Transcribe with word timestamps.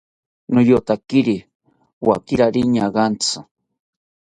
Niyotakiri 0.53 1.37
wakirari 2.07 2.61
ñaagantzi 2.73 3.37